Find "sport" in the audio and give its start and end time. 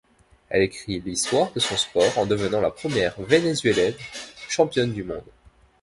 1.77-2.17